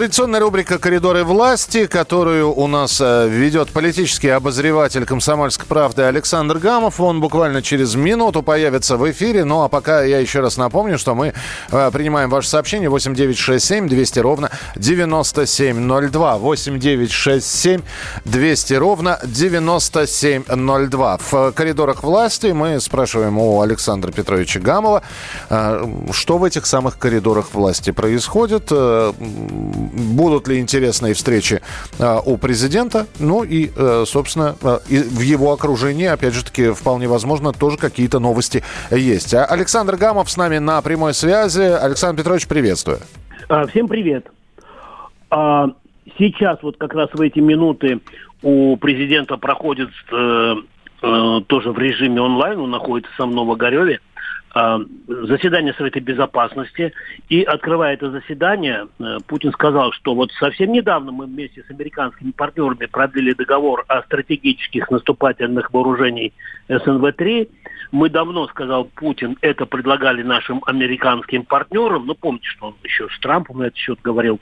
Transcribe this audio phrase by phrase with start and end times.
[0.00, 7.02] Традиционная рубрика «Коридоры власти», которую у нас э, ведет политический обозреватель «Комсомольской правды» Александр Гамов.
[7.02, 9.44] Он буквально через минуту появится в эфире.
[9.44, 11.34] Ну, а пока я еще раз напомню, что мы
[11.70, 16.38] э, принимаем ваше сообщение 8967 200 ровно 9702.
[16.38, 17.82] 8967
[18.24, 21.18] 200 ровно 9702.
[21.18, 25.02] В коридорах власти мы спрашиваем у Александра Петровича Гамова,
[25.50, 28.72] э, что в этих самых коридорах власти происходит,
[29.92, 31.60] будут ли интересные встречи
[31.98, 37.08] э, у президента, ну и, э, собственно, э, в его окружении, опять же таки, вполне
[37.08, 39.34] возможно, тоже какие-то новости есть.
[39.34, 41.60] А Александр Гамов с нами на прямой связи.
[41.62, 42.98] Александр Петрович, приветствую.
[43.48, 44.30] А, Всем привет.
[45.30, 45.68] А,
[46.18, 48.00] Сейчас вот как раз в эти минуты
[48.42, 50.54] у президента проходит э,
[51.46, 54.09] тоже в режиме онлайн, он находится сам в Новогореве, а,
[54.52, 56.92] заседание Совета Безопасности.
[57.28, 62.32] И открывая это заседание, э, Путин сказал, что вот совсем недавно мы вместе с американскими
[62.32, 66.32] партнерами продлили договор о стратегических наступательных вооружений
[66.68, 67.48] СНВ-3.
[67.92, 72.06] Мы давно, сказал Путин, это предлагали нашим американским партнерам.
[72.06, 74.40] Ну, помните, что он еще с Трампом на этот счет говорил.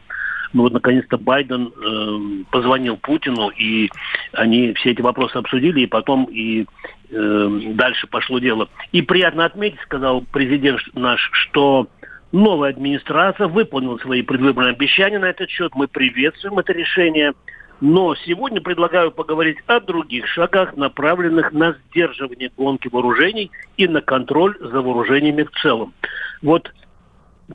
[0.52, 3.90] Ну вот наконец-то Байден э, позвонил Путину, и
[4.32, 6.66] они все эти вопросы обсудили, и потом и
[7.10, 8.68] дальше пошло дело.
[8.92, 11.88] И приятно отметить, сказал президент наш, что
[12.32, 15.74] новая администрация выполнила свои предвыборные обещания на этот счет.
[15.74, 17.32] Мы приветствуем это решение.
[17.80, 24.56] Но сегодня предлагаю поговорить о других шагах, направленных на сдерживание гонки вооружений и на контроль
[24.60, 25.94] за вооружениями в целом.
[26.42, 26.72] Вот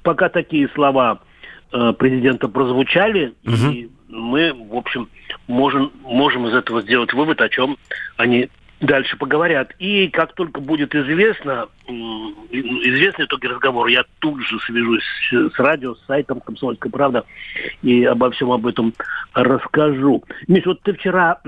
[0.01, 1.19] пока такие слова
[1.73, 5.09] э, президента прозвучали, и мы, в общем,
[5.47, 7.77] можем, можем из этого сделать вывод, о чем
[8.15, 8.49] они
[8.83, 9.73] дальше поговорят.
[9.79, 16.05] И как только будет известно, известны итоги разговора, я тут же свяжусь с радио, с
[16.05, 17.25] сайтом «Комсомольская правда»
[17.81, 18.93] и обо всем об этом
[19.33, 20.23] расскажу.
[20.47, 21.39] Миш, вот ты вчера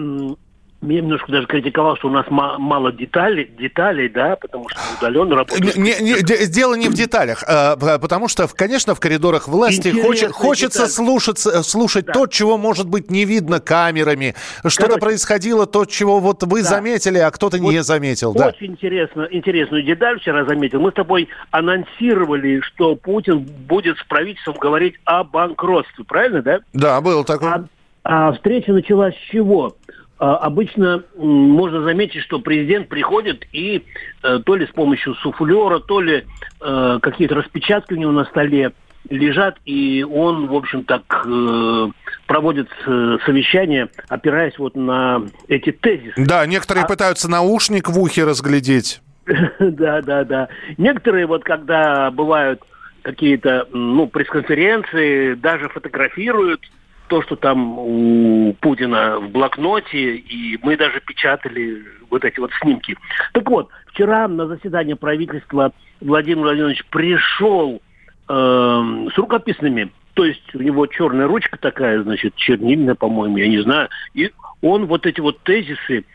[0.82, 5.36] меня немножко даже критиковал, что у нас ма- мало деталей, деталей, да, потому что удаленно
[5.36, 5.76] работает.
[5.78, 10.04] Не- не- де- дело не в деталях, а, потому что, конечно, в коридорах власти Интересная
[10.04, 12.14] хоче- хочется слушаться, слушать Да.
[12.14, 14.36] то, чего, может быть, не видно камерами.
[14.68, 16.68] Что-то происходило, то, чего вот вы Да.
[16.70, 18.34] заметили, а кто-то Вот не заметил.
[18.34, 18.50] Да.
[18.50, 20.82] Очень интересно, интересную деталь вчера заметил.
[20.82, 26.60] Мы с тобой анонсировали, что Путин будет с правительством говорить о банкротстве, правильно, да?
[26.74, 27.50] да, был такой.
[27.50, 27.66] А,
[28.04, 29.76] а встреча началась с чего?
[30.18, 33.84] А, обычно можно заметить, что президент приходит и
[34.24, 36.26] э, то ли с помощью суфлера, то ли
[36.62, 38.72] э, какие-то распечатки у него на столе
[39.10, 41.88] лежат, и он, в общем, так э,
[42.28, 46.14] проводит совещание, опираясь вот на эти тезисы.
[46.18, 49.02] Да, некоторые а- пытаются наушник в ухе разглядеть.
[49.60, 50.48] Да, да, да.
[50.78, 52.62] Некоторые вот когда бывают
[53.02, 56.62] какие-то, ну, пресс-конференции, даже фотографируют
[57.08, 62.98] то, что там у Путина в блокноте, и мы даже печатали вот эти вот снимки.
[63.34, 65.72] Так вот, вчера на заседание правительства
[66.02, 67.82] Владимир Владимирович пришел
[68.28, 73.62] эм, с рукописными, то есть у него черная ручка такая, значит, чернильная, по-моему, я не
[73.62, 76.06] знаю, и он вот эти вот тезисы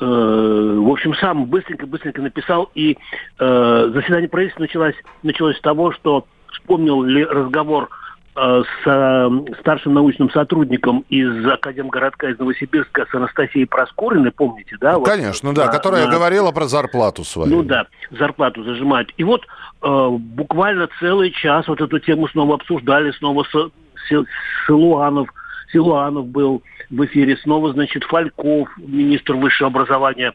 [0.00, 2.98] э, в общем, сам быстренько-быстренько написал, и
[3.38, 8.03] э, заседание правительства началось, началось с того, что вспомнил ли разговор э,
[8.36, 9.30] с э,
[9.60, 14.98] старшим научным сотрудником из Академгородка из Новосибирска с Анастасией Проскориной, помните, да?
[14.98, 17.50] вот, Конечно, да, на- которая на- говорила про зарплату свою.
[17.50, 19.08] ну да, зарплату зажимать.
[19.16, 19.42] И вот
[19.82, 23.70] э, буквально целый час вот эту тему снова обсуждали, снова С-
[24.08, 24.26] Си-
[24.66, 25.28] Силуанов,
[25.72, 30.32] Силуанов был в эфире, снова, значит, Фальков, министр высшего образования.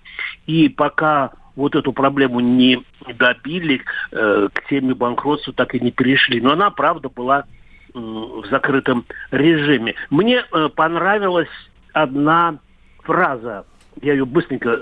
[0.47, 2.81] И пока вот эту проблему не
[3.17, 3.81] добили,
[4.11, 6.39] э, к теме банкротства так и не перешли.
[6.41, 7.43] Но она, правда, была
[7.99, 9.95] в закрытом режиме.
[10.09, 11.49] Мне э, понравилась
[11.93, 12.57] одна
[13.03, 13.65] фраза,
[14.01, 14.81] я ее быстренько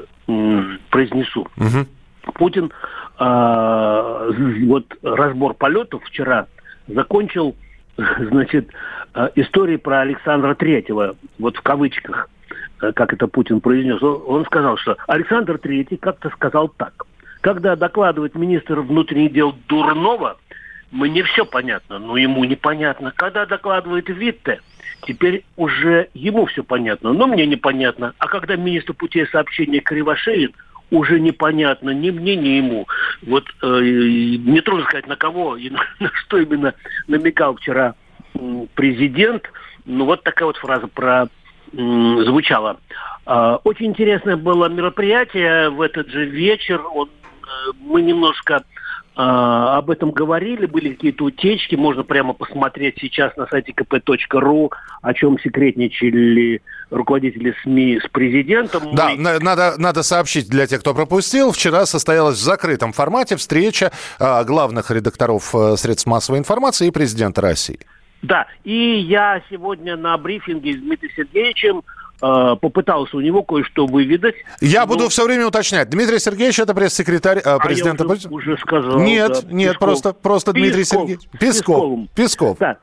[0.90, 1.48] произнесу.
[1.56, 1.88] Мгм.
[2.34, 2.72] Путин
[3.20, 4.32] э,
[4.66, 6.48] вот разбор полетов вчера
[6.88, 7.56] закончил,
[7.98, 8.70] значит,
[9.14, 12.30] э, историей про Александра Третьего, вот в кавычках,
[12.78, 14.02] как это Путин произнес.
[14.04, 17.06] Он, он сказал, что Александр Третий как-то сказал так.
[17.42, 20.38] Когда докладывает министр внутренних дел Дурнова,
[20.92, 23.12] мне все понятно, но ему непонятно.
[23.16, 24.62] Когда докладывает Витте,
[25.04, 28.14] теперь уже ему все понятно, но мне непонятно.
[28.18, 30.54] А когда министр путей сообщения Кривошеин,
[30.90, 32.88] уже непонятно ни мне, ни ему.
[33.24, 36.74] Вот э, не трудно сказать, на кого и на, на что именно
[37.08, 37.96] намекал вчера
[38.76, 39.52] президент.
[39.86, 41.28] Ну, вот такая вот фраза про
[41.74, 42.80] звучала.
[43.26, 46.82] Э, очень интересное было мероприятие в этот же вечер.
[46.94, 48.64] Он, э, мы немножко
[49.20, 54.70] об этом говорили, были какие-то утечки, можно прямо посмотреть сейчас на сайте kp.ru,
[55.02, 56.62] о чем секретничали
[56.92, 58.94] руководители СМИ с президентом.
[58.96, 59.40] Да, Мы...
[59.40, 61.52] надо, надо сообщить для тех, кто пропустил.
[61.52, 67.42] Вчера состоялась в закрытом формате встреча а, главных редакторов а, средств массовой информации и президента
[67.42, 67.80] России.
[68.22, 71.84] Да, и я сегодня на брифинге с Дмитрием Сергеевичем
[72.20, 74.36] Э, попытался у него кое-что выведать.
[74.60, 74.88] Я но...
[74.88, 75.90] буду все время уточнять.
[75.90, 78.06] Дмитрий Сергеевич это пресс-секретарь э, президента.
[78.06, 79.00] А я уже, уже сказал.
[79.00, 79.88] Нет, да, нет, Песков.
[79.88, 80.64] просто, просто Песков.
[80.64, 81.30] Дмитрий Сергеевич.
[81.40, 82.00] Песков.
[82.16, 82.58] Песков.
[82.58, 82.78] Да.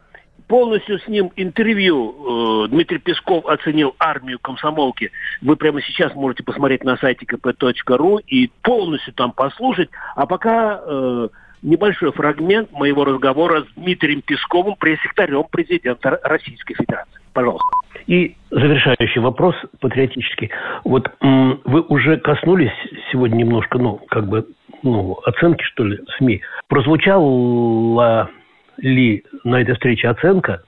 [0.47, 5.11] Полностью с ним интервью э, Дмитрий Песков оценил армию комсомолки.
[5.43, 9.91] Вы прямо сейчас можете посмотреть на сайте kp.ru и полностью там послушать.
[10.15, 11.29] А пока э,
[11.63, 17.21] небольшой фрагмент моего разговора с Дмитрием Песковым, пресс-секретарем президента Российской Федерации.
[17.33, 17.84] Пожалуйста.
[18.07, 20.51] И завершающий вопрос патриотический.
[20.85, 22.73] Вот вы уже коснулись
[23.11, 24.47] сегодня немножко, ну, как бы,
[24.83, 26.43] ну, оценки, что ли, СМИ.
[26.69, 28.31] Прозвучала
[28.79, 30.63] ли на этой встрече оценка,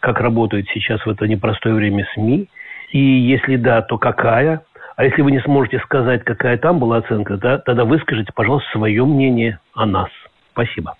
[0.00, 2.48] как работают сейчас в это непростое время СМИ?
[2.90, 4.62] И если да, то какая?
[4.96, 9.04] А если вы не сможете сказать, какая там была оценка, да, тогда выскажите, пожалуйста, свое
[9.04, 10.10] мнение о нас.
[10.52, 10.94] Спасибо.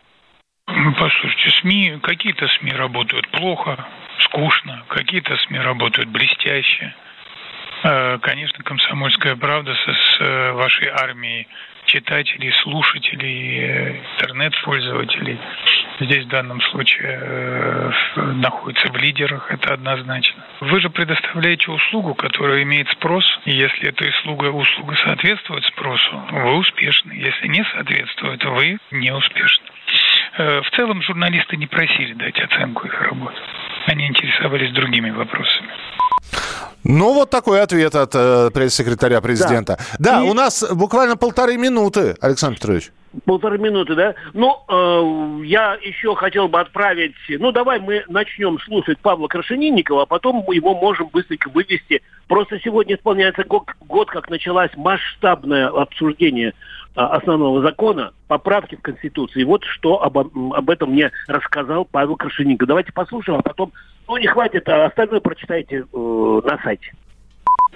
[0.67, 3.87] Послушайте, СМИ, какие-то СМИ работают плохо,
[4.21, 6.95] скучно, какие-то СМИ работают блестяще.
[7.83, 11.47] Э, конечно, комсомольская правда с э, вашей армией
[11.85, 15.39] читателей, слушателей, э, интернет-пользователей.
[16.01, 20.43] Здесь в данном случае находится в лидерах, это однозначно.
[20.61, 26.57] Вы же предоставляете услугу, которая имеет спрос, и если эта услуга, услуга соответствует спросу, вы
[26.57, 27.13] успешны.
[27.13, 29.67] Если не соответствует, вы не успешны.
[30.37, 33.37] В целом журналисты не просили дать оценку их работы.
[33.87, 35.69] Они интересовались другими вопросами.
[36.85, 39.79] Ну, вот такой ответ от э, пресс-секретаря президента.
[39.99, 40.29] Да, да И...
[40.29, 42.91] у нас буквально полторы минуты, Александр Петрович.
[43.25, 44.15] Полторы минуты, да?
[44.33, 47.15] Ну, э, я еще хотел бы отправить...
[47.29, 52.03] Ну, давай мы начнем слушать Павла Крашенинникова, а потом мы его можем быстренько вывести.
[52.27, 56.53] Просто сегодня исполняется год, год как началось масштабное обсуждение э,
[57.01, 59.45] основного закона, поправки в Конституции.
[59.45, 62.69] Вот что об, об этом мне рассказал Павел Крашенинников.
[62.69, 63.73] Давайте послушаем, а потом
[64.09, 66.93] ну, не хватит, а остальное прочитайте э, на сайте.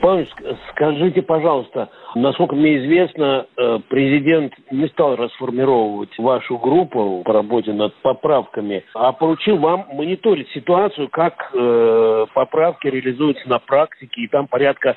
[0.01, 0.27] Павел,
[0.71, 7.95] скажите, пожалуйста, насколько мне известно, э, президент не стал расформировать вашу группу по работе над
[7.97, 14.97] поправками, а поручил вам мониторить ситуацию, как э, поправки реализуются на практике, и там порядка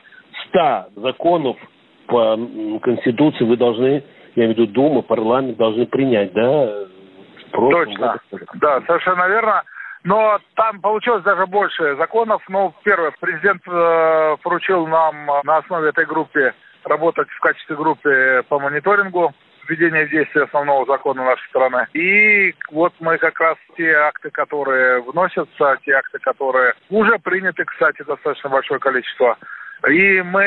[0.50, 1.58] 100 законов
[2.08, 2.38] по
[2.82, 4.04] Конституции вы должны,
[4.36, 6.86] я имею в виду Дума, парламент должны принять, да?
[7.52, 8.20] Точно.
[8.56, 9.64] Да, совершенно верно.
[10.04, 12.42] Но там получилось даже больше законов.
[12.50, 16.54] Ну, первое, президент э, поручил нам на основе этой группы
[16.86, 19.34] работать в качестве группы по мониторингу
[19.68, 21.88] введения в действие основного закона нашей страны.
[21.94, 28.04] И вот мы как раз те акты, которые вносятся, те акты, которые уже приняты, кстати,
[28.04, 29.38] достаточно большое количество.
[29.88, 30.44] И мы,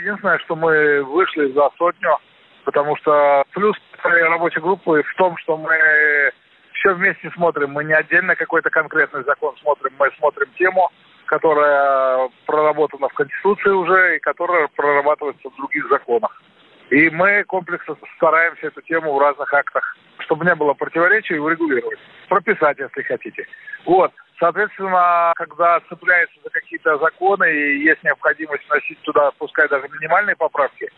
[0.00, 2.18] единственное, что мы вышли за сотню,
[2.64, 6.32] потому что плюс рабочей группы в том, что мы
[6.78, 7.70] все вместе смотрим.
[7.70, 10.90] Мы не отдельно какой-то конкретный закон смотрим, мы смотрим тему,
[11.26, 16.42] которая проработана в Конституции уже и которая прорабатывается в других законах.
[16.90, 21.98] И мы комплексно стараемся эту тему в разных актах, чтобы не было противоречий, урегулировать.
[22.28, 23.46] Прописать, если хотите.
[23.84, 24.12] Вот.
[24.38, 30.88] Соответственно, когда цепляется за какие-то законы и есть необходимость вносить туда, пускай даже минимальные поправки,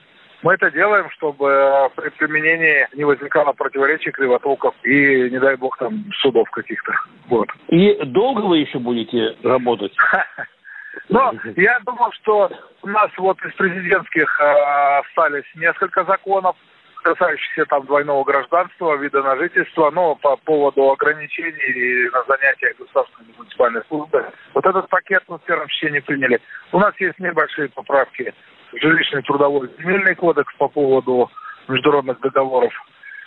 [0.43, 5.77] мы это делаем, чтобы э, при применении не возникало противоречий, кривотолков и, не дай бог,
[5.79, 6.93] там судов каких-то.
[7.29, 7.49] Вот.
[7.69, 9.95] И долго вы еще будете работать?
[11.09, 12.51] Но я думал, что
[12.83, 16.57] у нас вот из президентских э, остались несколько законов,
[17.03, 23.83] касающихся там двойного гражданства, вида на жительство, но по поводу ограничений на занятия государственной муниципальной
[23.89, 24.27] службы.
[24.55, 26.41] Вот этот пакет мы в первом чтении приняли.
[26.73, 28.35] У нас есть небольшие поправки
[28.73, 31.31] жилищный трудовой земельный кодекс по поводу
[31.69, 32.73] международных договоров.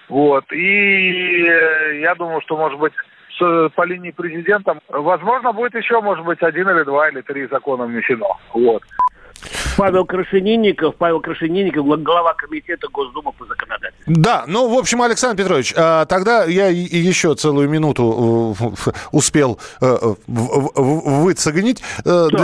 [0.10, 0.44] Вот.
[0.52, 2.94] И э, я думаю, что, может быть,
[3.38, 7.86] с, по линии президента, возможно, будет еще, может быть, один или два или три закона
[7.86, 8.38] внесено.
[8.54, 8.84] Вот.
[9.78, 14.14] Павел Крашенинников, Павел Крашенинников, глава комитета Госдумы по законодательству.
[14.16, 18.56] Да, ну, в общем, Александр Петрович, а, тогда я еще целую минуту
[19.12, 21.82] успел выцегнить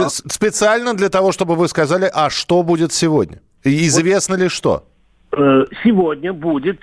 [0.08, 3.40] специально для того, чтобы вы сказали, а что будет сегодня?
[3.64, 4.44] Известно вот.
[4.44, 4.84] ли что?
[5.32, 6.80] Э, сегодня будет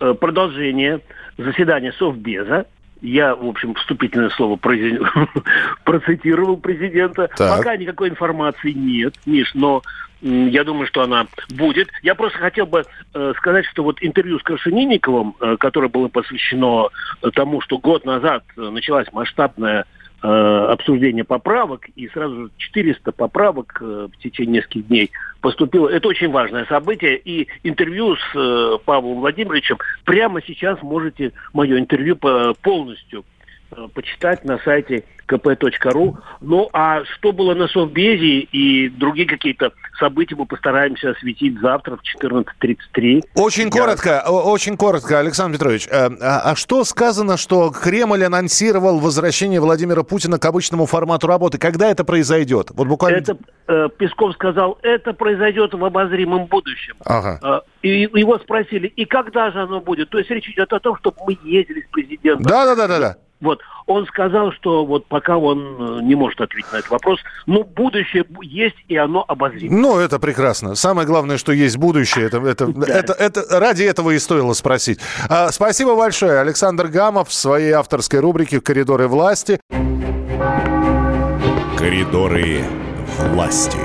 [0.00, 1.00] э, продолжение
[1.38, 2.66] заседания Совбеза.
[3.02, 4.56] Я, в общем, вступительное слово
[5.84, 7.28] процитировал президента.
[7.36, 7.58] Так.
[7.58, 9.82] Пока никакой информации нет, Миш, но
[10.22, 11.88] я думаю, что она будет.
[12.02, 12.84] Я просто хотел бы
[13.14, 16.88] э, сказать, что вот интервью с Крашенинниковым, э, которое было посвящено
[17.34, 19.84] тому, что год назад началась масштабная
[20.26, 25.88] э, обсуждение поправок, и сразу 400 поправок э, в течение нескольких дней поступило.
[25.88, 32.16] Это очень важное событие, и интервью с э, Павлом Владимировичем прямо сейчас можете мое интервью
[32.16, 33.24] полностью
[33.94, 36.16] почитать на сайте kp.ru.
[36.40, 42.22] Ну, а что было на Совбезе и другие какие-то события мы постараемся осветить завтра в
[42.22, 43.22] 14.33.
[43.34, 43.70] Очень Я...
[43.70, 45.88] коротко, очень коротко, Александр Петрович.
[45.88, 51.58] Э, а, а что сказано, что Кремль анонсировал возвращение Владимира Путина к обычному формату работы?
[51.58, 52.70] Когда это произойдет?
[52.70, 53.18] Вот буквально...
[53.18, 53.36] Это,
[53.68, 56.94] э, Песков сказал, это произойдет в обозримом будущем.
[57.04, 57.62] Ага.
[57.82, 60.10] И его спросили, и когда же оно будет?
[60.10, 62.44] То есть речь идет о том, чтобы мы ездили с президентом.
[62.44, 63.16] Да, да, да, да, да.
[63.40, 63.60] Вот.
[63.86, 68.24] Он сказал, что вот пока он э, не может ответить на этот вопрос, но будущее
[68.42, 69.76] есть, и оно обозримо.
[69.76, 70.74] Ну, это прекрасно.
[70.74, 72.26] Самое главное, что есть будущее.
[72.26, 72.86] Это, это, да.
[72.86, 75.00] это, это, ради этого и стоило спросить.
[75.28, 76.40] А, спасибо большое.
[76.40, 79.60] Александр Гамов в своей авторской рубрике «Коридоры власти».
[81.78, 82.62] Коридоры
[83.18, 83.78] власти.